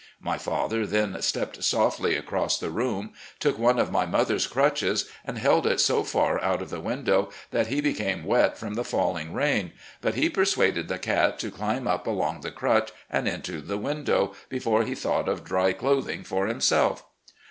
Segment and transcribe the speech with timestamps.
[0.19, 5.37] My father then stepped softly across the room, took one of my mother's crutches, and
[5.37, 9.31] held it so far out of the window that he became wet from the falling
[9.31, 13.67] rain; but he persuaded the cat to dimb up along the crutch, and into 2
[13.67, 16.59] SO RECOLLECTIONS OP GENERAL LEE the window, before he thought of dry clothing for him
[16.61, 17.03] self.